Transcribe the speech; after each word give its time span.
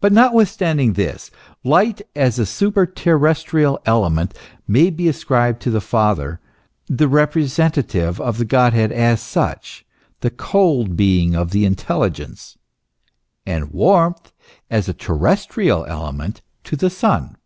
But 0.00 0.14
notwithstanding 0.14 0.94
this, 0.94 1.30
light 1.62 2.00
as 2.16 2.38
a 2.38 2.46
super 2.46 2.86
terrestrial 2.86 3.78
element 3.84 4.32
may 4.66 4.88
be 4.88 5.08
ascribed 5.10 5.60
to 5.60 5.70
the 5.70 5.82
Father, 5.82 6.40
the 6.86 7.06
representative 7.06 8.18
of 8.18 8.38
the 8.38 8.46
Godhead 8.46 8.92
as 8.92 9.20
such, 9.20 9.84
the 10.20 10.30
cold 10.30 10.96
being 10.96 11.34
of 11.34 11.50
the 11.50 11.66
intelligence; 11.66 12.56
and 13.44 13.70
warmth, 13.72 14.32
as 14.70 14.88
a 14.88 14.94
terrestrial 14.94 15.84
element, 15.84 16.40
to 16.64 16.74
the 16.74 16.88
Son. 16.88 17.36